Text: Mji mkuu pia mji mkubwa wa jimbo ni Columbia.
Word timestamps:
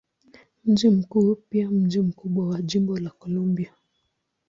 Mji 0.65 0.89
mkuu 0.89 1.35
pia 1.35 1.71
mji 1.71 1.99
mkubwa 1.99 2.47
wa 2.47 2.61
jimbo 2.61 2.99
ni 2.99 3.09
Columbia. 3.09 3.73